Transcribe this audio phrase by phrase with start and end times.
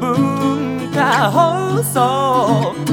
[0.00, 2.89] 文化放送。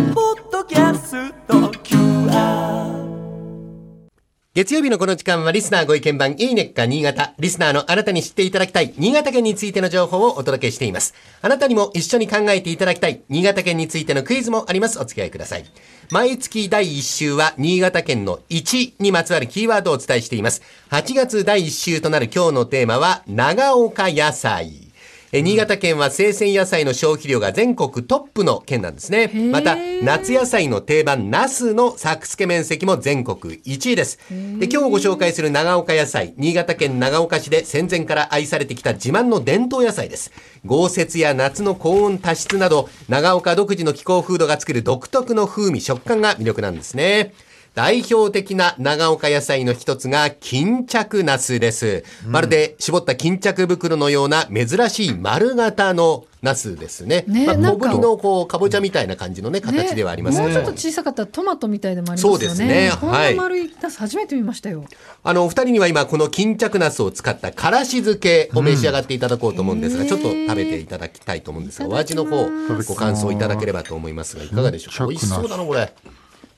[4.58, 7.36] 月曜日のこの時間はリスナーご意見番いいねっか新潟。
[7.38, 11.14] リスナーのあなたに知っていただきたい新潟県についての情報をお届けしています。
[11.44, 14.98] あなたにも一緒に考えていただきたい新潟県についてのクイズもあります。
[14.98, 15.66] お付き合いください。
[16.10, 20.64] 毎月第1週は新潟県の1にまつわるキーワードをお伝えしています。
[20.90, 24.87] 8月第1週となる今日のテーマは長岡野菜。
[25.34, 29.30] え新潟県は生鮮野菜の消費量が全国トップの県なんですね。
[29.52, 34.20] また、夏野菜の定番、ナスの作付け面積も全国1位です。
[34.30, 40.32] で今日ご紹介する長岡野菜、新潟県長岡市で戦前から愛されてきた自慢の伝統野菜です。
[40.66, 47.34] 豪雪や夏の高温多湿など、長岡独自の気候風土が作る独特の風味、食感が魅力なんですね。
[47.78, 52.04] 代表的な長岡野菜の一つが巾着ナスです。
[52.26, 57.24] まるで絞った巾着袋のような珍しい丸型のナスですね。
[57.28, 60.78] まあ、ねなんか小ぶりのこう、かぼちゃみたいな感じのね、形ではありますもうちょっとね。
[60.78, 62.40] 小さかったらトマトみたいでもありますよね。
[62.40, 64.84] そうですねこんはない丸いナス初めて見ましたよ。
[65.24, 72.50] あの、お二人には今、この巾着ナスを使ったからし漬けを召し上がっていただこうと思うんですが、うんちょっと食べていただきたいと思うんですが、いお味の方、
[72.88, 75.06] ご感想いただければと思いますが、いかがでしょうか？
[75.06, 75.94] 美味しそうだな、これ。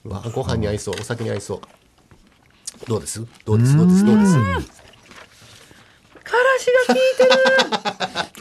[0.06, 1.62] わ、ご飯に合いそう、お酒に合いそう。
[2.88, 3.26] どうです？
[3.46, 3.76] どうです？
[3.76, 4.06] どうです？
[4.06, 4.36] どうです？
[6.88, 6.98] が効い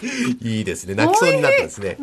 [0.01, 0.49] てる。
[0.49, 0.95] いいですね。
[0.95, 1.97] 泣きそうになったですね。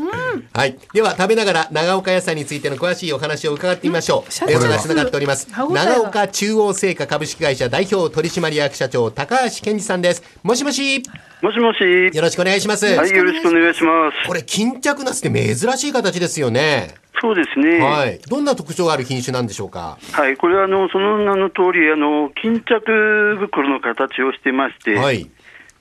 [0.54, 0.78] はい。
[0.94, 4.48] では、食べながら長岡野菜についての詳しいお話を伺ってみましょう。
[4.48, 5.48] 電話がつながっております。
[5.52, 10.24] 長岡中央製菓株式会社代表取締役社長、高橋健二さんです。
[10.44, 11.04] もしもし。
[11.42, 12.16] もしもし。
[12.16, 12.86] よろしくお願いします。
[12.86, 14.28] はい、よろしくお願いします。
[14.28, 16.96] これ、巾着ナスって珍しい形ですよね。
[17.22, 17.80] そうですね。
[17.80, 17.92] は。
[17.92, 18.20] はいい。
[18.30, 19.98] どんな特徴がある品種なんでしょうか？
[20.38, 25.30] これはあの、その名の通り、あの、巾着袋の形をしてまして、はい。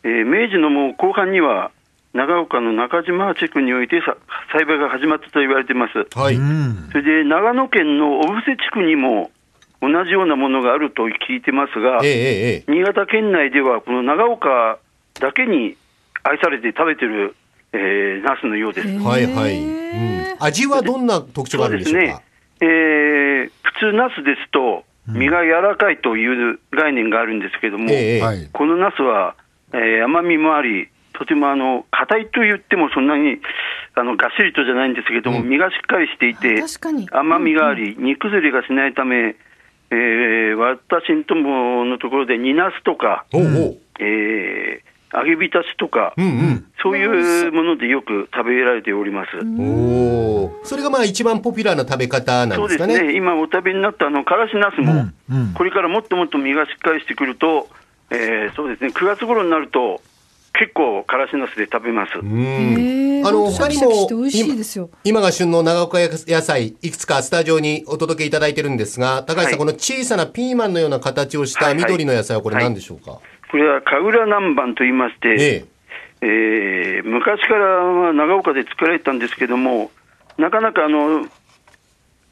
[0.04, 1.70] えー明治のもう後半には、
[2.12, 4.16] 長岡の中島地区においてさ
[4.52, 6.06] 栽培が始まったと言われています。
[6.16, 6.36] はい。
[6.92, 9.32] それで、長野県の小布施地区にも
[9.82, 12.72] 同じようなものがあると聞いてますが、ええ。
[12.72, 14.78] 新潟県内ではこの長岡
[15.20, 15.76] だけに
[16.22, 17.34] 愛されて食べてる、
[17.72, 18.88] えー、ナスのようです。
[18.98, 19.58] はいはい。
[19.58, 20.36] うん。
[20.38, 22.22] 味はどんな特徴があるんでしょうか？
[22.60, 28.20] えー普通、ナスですと、身が柔らかいという概念があるんですけども、ええええ。
[28.20, 28.48] はい。
[28.52, 29.34] このナスは、
[29.74, 33.38] えー甘みもあり、とてもあの硬いと言ってもそんなに
[33.94, 36.62] あのがっしりとじゃないんですけども、身がしっかりしていて
[37.10, 39.36] 甘みがあり、煮崩れがしないため、
[39.90, 43.38] えー私んとものところで煮ナスとか、お。
[44.00, 46.66] えー揚げ浸しとか、うんうん。
[46.82, 49.30] そういうものでよく食べられております。
[49.60, 49.62] お
[50.46, 50.60] お。
[50.64, 52.94] それがまあ一番ポピュラーな食べ方なんそうでかね。
[52.94, 57.68] ですすね、今お食べになったあのからしナスも、うんうんこれからもっともっと身がしっかりしてくると、
[58.10, 60.00] えーそうですね、9月頃になると、
[60.52, 62.12] 結構からしナスで食べます。
[62.16, 62.22] あ
[63.32, 64.08] の、他にも。
[65.02, 69.58] 今が旬の長岡野菜、いくつかスタジオにお届けいただいてるんですが、高橋さん、はい。
[69.58, 71.82] この小さなピーマンのような形をしたはいはい。
[71.82, 73.18] 緑の野菜はこれ何でしょうか、
[73.50, 75.64] これは神楽南蛮と言いまして、ええ。
[76.22, 79.90] えー昔からは長岡で作られてたんですけども、
[80.38, 81.26] なかなかあの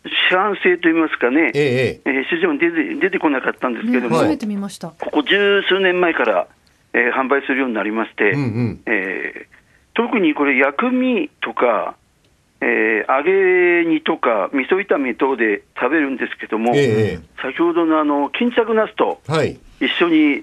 [0.04, 2.10] 市販性といいますかね、ええ、ええ。
[2.10, 4.88] えー市場に出て出てこなかったんですけども、はい初めて見ました。
[4.88, 6.48] ここ十数年前から、
[6.92, 8.80] えー販売するようになりまして、うんうん。
[8.86, 9.52] えー
[9.94, 11.96] 特にこれ、薬味とか、
[12.62, 13.22] えー揚
[13.84, 19.58] げ煮とか、味噌炒め等で食べるんですけども、ええ先ほどのあの巾着ナスとはい。
[19.80, 20.42] 一緒に、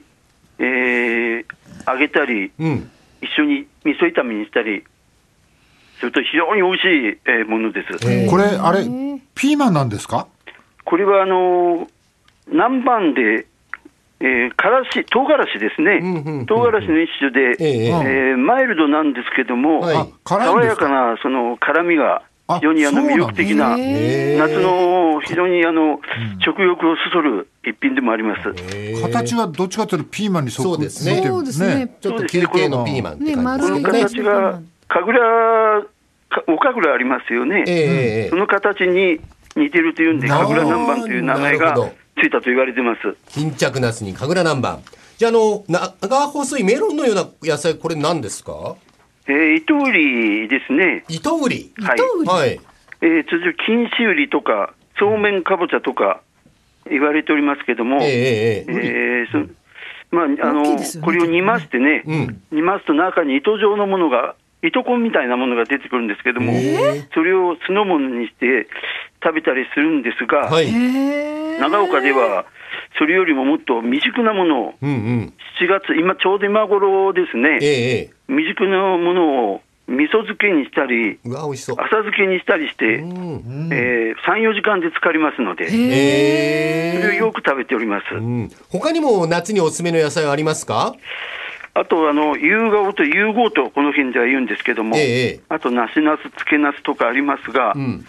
[0.60, 1.46] えー
[1.92, 2.90] 揚げたり、うん。
[3.22, 4.84] 一緒に味噌炒めにしたり
[6.00, 8.08] すると非常に美味しいえーものです。
[8.10, 8.84] ええこれ、あれ、
[9.40, 10.28] ピーマンなんですか？
[10.84, 11.88] これはあの
[12.48, 13.48] 南蛮で、
[14.20, 16.46] えーからし唐辛子ですね、うんうんうんうん。
[16.46, 20.14] 唐辛子の一種で、えええーマイルドなんですけども、はい。
[20.26, 26.02] 爽やかかなその辛みがあ非常にあの魅力的な、夏の非常にあの
[26.44, 28.54] 食欲をそそる一品でもあります。
[28.74, 29.02] ええ。
[29.02, 31.28] 形はどっちかというとピーマンにそっくりそうですね。
[31.28, 31.96] そうですね。
[32.02, 33.82] ちょっと休憩のピーマンってね、感じですね。
[33.84, 35.88] 形が、神楽、か
[36.48, 37.64] お神楽ありますよね。
[37.68, 39.20] ええええその形に
[39.56, 41.76] 似てるというんで、神楽南蛮という名前が
[42.22, 43.16] ついたと言われてます。
[43.30, 44.80] 巾着ナスに神楽南蛮。
[45.18, 48.76] じゃあ、あの、長細いメロンのような野菜、これ何ですか？
[49.28, 51.04] えー、糸売りですね。
[51.10, 51.74] 糸売り。
[51.78, 52.00] はい。
[52.26, 52.60] はい。
[53.02, 56.22] えー、通常、金糸売りとか、そうめんかぼちゃとか
[56.90, 59.50] 言われておりますけども、えええええええーそ
[60.12, 60.64] まあ、あの
[61.04, 68.68] これを煮ましてね、うん煮ますと中に糸状のものが、糸こんみたいなものが出てくるんですけども、へそれを酢の物にして
[69.24, 70.72] 食べたりするんですが、はい。
[71.60, 72.46] 長岡では、
[72.98, 75.34] それよりももっと未熟なものを、うんうん。
[75.62, 78.10] 7月、今ちょうど今頃ですね、ええええ。
[78.28, 81.20] 未熟なものを味噌漬けにしたり。
[81.26, 83.70] 浅漬けにしたりして、うん。
[83.72, 87.02] えー3、4時間で浸かりますので、そええ。
[87.02, 88.14] れをよく食べております。
[88.14, 88.50] うん。
[88.70, 90.94] 他にも夏におすすめの野菜はありますか？
[91.80, 98.06] あと、あの、夕顔と夕号とこの辺では言うんですけども、ええええあと、梨ナス、漬けナスとかありますが、うん。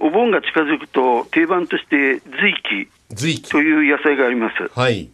[0.00, 3.60] お盆が近づくと定番として随記随記と。
[3.60, 4.70] いう野菜があります。
[4.78, 5.08] はい。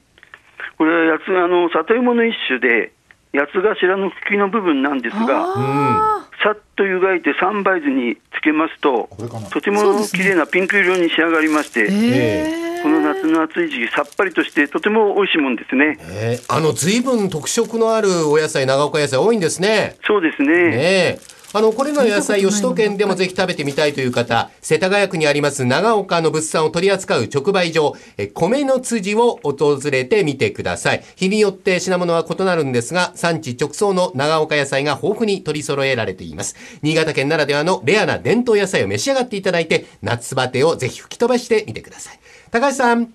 [0.79, 2.93] これはやつあの里芋の一種で、
[3.35, 9.11] 八つ頭の茎の部分なんですが、あさっと湯がいて三杯酢につけますと
[9.51, 11.89] とても綺麗なピンク色に仕上がりまして、
[13.15, 15.99] 夏の暑い時期、さっぱりとして、とても美味しいもんですね。
[16.01, 19.97] えー、あの、随分特色のあるお野菜、長岡野菜多いんですね。
[20.07, 20.49] そうですね。
[20.49, 21.39] ねえ。
[21.55, 31.05] あの、これらの野菜を首見たことない都圏でもぜひ食べてみたいという方、世田谷区にあります長岡の物産を取り扱う直売所、え米の辻を訪れてみてください。
[31.17, 36.55] 日によって品物は異なるんですが、産地直送の長岡野菜が豊富に取り揃えられています。
[36.83, 42.21] 新潟県ならではのレアな伝統野菜を召し上がっていただいて、夏バテをぜひ吹き飛ばしてみてください。
[42.51, 43.13] 高橋さん、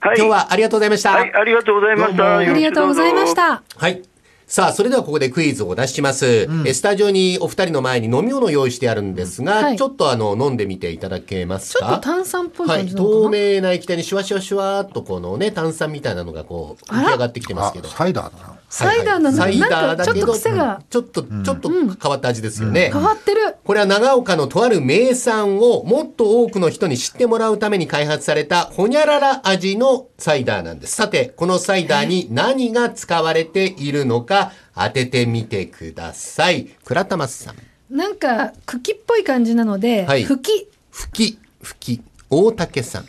[0.00, 0.16] はい。
[0.16, 1.12] 今日はありがとうございました。
[1.12, 2.36] はい、ありがとうございました。
[2.38, 3.34] ありがとうございまし。
[3.34, 3.62] た。
[3.76, 4.02] はい。
[4.46, 6.48] さあ、それではここでクイズを出します。
[6.64, 12.78] えスタジオにお二人の前に飲み物を用意してあるんですが、はいちょっとあの、飲んでみていただけますちょっとか炭酸っぽいはい。
[12.78, 17.88] 感じなのかな、透明な液体にシュワシュワシュワっとこのね、炭酸みたいなのがこう、浮き上がってきてますあけど。
[17.88, 18.58] サイダーだな。
[18.70, 22.90] サイダーなんだはいはいサイダーだけどちょっと癖がちょっと、ちょっと変わった味ですよね。
[22.90, 23.37] 変わってる。
[23.68, 30.96] これは長岡のとある名産をもっと多くの人に知ってもらうために開発されたほにゃらら味のサイダーなんです。
[30.96, 36.64] さて、このサイダーに何が使われているのか当ててみてください。
[36.82, 37.56] 倉玉さん。
[37.94, 40.66] なんか茎っぽい感じなので、はい茎。
[40.90, 42.00] ふき、ふき、
[42.30, 43.06] 大竹さん。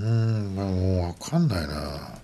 [0.00, 2.18] うん、もうわかんないな。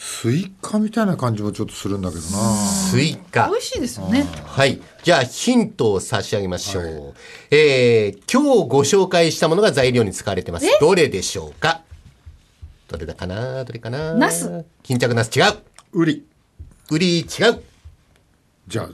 [0.00, 2.28] スイカみたいな感じもちょっとするんだけどな。
[2.28, 3.48] スイカ。
[3.48, 4.24] 美味しいですよね。
[4.46, 4.80] はい。
[5.02, 7.14] じゃあヒントを差し上げましょう。
[7.50, 10.66] えー、今日ご紹介したものが材料に使われてます。
[10.80, 11.82] どれでしょうか？
[12.86, 13.64] どれだかな？
[13.64, 14.14] どれかな？
[14.14, 14.64] ナス。
[14.84, 15.44] 巾着ナス違う。
[15.92, 16.24] ウリ。
[16.90, 17.26] ウリ違う。
[18.68, 18.90] じゃあ、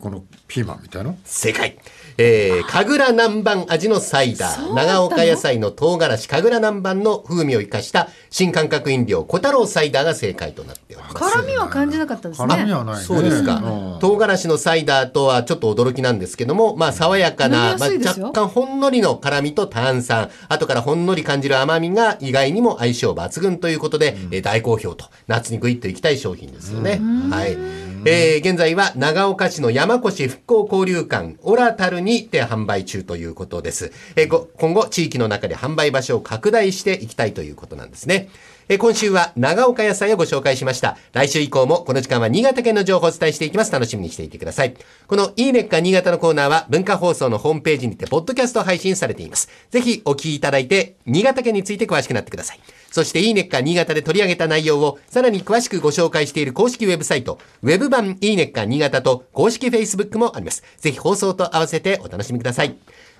[0.00, 1.14] このピーマンみたいな？
[1.24, 1.78] 正解。
[2.20, 4.74] えー、神楽南蛮味のサイダー。
[4.74, 11.14] 長岡野菜の唐辛子、神楽南蛮の風味を生かした新感覚飲料、小太郎サイダーが正解となっております。
[11.14, 12.74] 辛みは感じなかったです辛みね。
[12.74, 13.02] はないね。
[13.02, 13.98] そうですかうん。
[14.00, 27.00] 唐辛子のサイダーとはちょっと驚きなんですけども、まあ爽やかな、まあ若干ほんのりの辛みと炭酸、後からほんのり感じる甘みが意外にも相性抜群ということで、えー大好評と、夏にグイッといきたい商品ですよね。
[27.30, 27.87] はい。
[28.04, 33.92] えー現在は長岡市の山越復興交流館、オラタルにて販売中ということです。
[34.16, 38.28] えー今後、地域の中で販売場所を拡大していきたいということなんですね。
[38.68, 40.96] えー今週は長岡野菜をご紹介しました。
[41.12, 43.72] 来週以降もこの時間は新潟県の情報をお伝えしていきます。
[43.72, 44.74] 楽しみにしていてください。
[45.06, 49.48] このいいねっか新潟のコーナーは文化放送のホームページにてポッドキャスト配信されています。
[49.70, 52.60] ぜひお聞きいただいて新潟県について詳しくなってください。
[52.90, 60.62] そしていいねっか新潟で取り上げた内容をさらに詳しくご紹介している公式ウェブサイト、ウェブ版いいねか新潟と公式 Facebook もあります。
[60.78, 62.76] ぜひ放送と合わせてお楽しみください。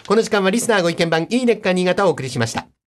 [0.07, 2.78] この時間はリスナーご意見番いいねっか新潟をお送りしました。